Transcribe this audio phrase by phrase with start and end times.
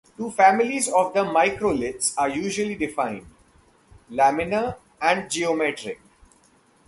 [0.17, 3.27] Two families of microliths are usually defined:
[4.11, 6.01] laminar and geometric.